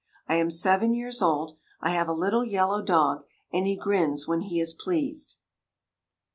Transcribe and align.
I 0.27 0.33
am 0.37 0.49
seven 0.49 0.95
years 0.95 1.21
old. 1.21 1.57
I 1.79 1.91
have 1.91 2.07
a 2.09 2.13
little 2.13 2.43
yellow 2.43 2.81
dog, 2.81 3.23
and 3.53 3.67
he 3.67 3.77
grins 3.77 4.27
when 4.27 4.41
he 4.41 4.59
is 4.59 4.73
pleased. 4.73 5.35